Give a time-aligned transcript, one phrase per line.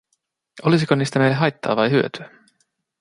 [0.63, 2.29] Olisiko niistä meille haittaa vai hyötyä?